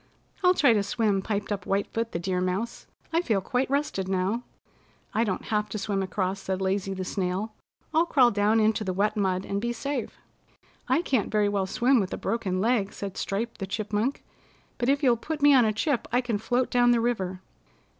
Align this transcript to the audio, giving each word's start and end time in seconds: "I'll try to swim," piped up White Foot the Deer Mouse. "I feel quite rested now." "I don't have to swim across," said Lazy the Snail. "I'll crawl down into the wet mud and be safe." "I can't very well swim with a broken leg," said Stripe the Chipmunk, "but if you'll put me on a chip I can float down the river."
"I'll 0.43 0.55
try 0.55 0.73
to 0.73 0.81
swim," 0.81 1.21
piped 1.21 1.51
up 1.51 1.67
White 1.67 1.85
Foot 1.93 2.11
the 2.11 2.17
Deer 2.17 2.41
Mouse. 2.41 2.87
"I 3.13 3.21
feel 3.21 3.39
quite 3.39 3.69
rested 3.69 4.07
now." 4.07 4.41
"I 5.13 5.23
don't 5.23 5.45
have 5.53 5.69
to 5.69 5.77
swim 5.77 6.01
across," 6.01 6.39
said 6.39 6.59
Lazy 6.59 6.95
the 6.95 7.05
Snail. 7.05 7.53
"I'll 7.93 8.07
crawl 8.07 8.31
down 8.31 8.59
into 8.59 8.83
the 8.83 8.93
wet 8.93 9.15
mud 9.15 9.45
and 9.45 9.61
be 9.61 9.71
safe." 9.71 10.17
"I 10.89 11.03
can't 11.03 11.29
very 11.29 11.47
well 11.49 11.67
swim 11.67 11.99
with 11.99 12.13
a 12.15 12.17
broken 12.17 12.59
leg," 12.59 12.93
said 12.93 13.15
Stripe 13.15 13.59
the 13.59 13.67
Chipmunk, 13.67 14.23
"but 14.79 14.89
if 14.89 15.03
you'll 15.03 15.17
put 15.17 15.39
me 15.43 15.53
on 15.53 15.65
a 15.65 15.71
chip 15.71 16.07
I 16.11 16.19
can 16.19 16.39
float 16.39 16.71
down 16.71 16.89
the 16.89 16.99
river." 16.99 17.41